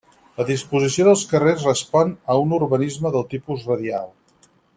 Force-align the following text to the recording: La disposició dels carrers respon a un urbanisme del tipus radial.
La 0.39 0.45
disposició 0.45 1.05
dels 1.07 1.25
carrers 1.33 1.67
respon 1.69 2.15
a 2.31 2.39
un 2.47 2.57
urbanisme 2.59 3.13
del 3.17 3.29
tipus 3.35 3.69
radial. 3.73 4.11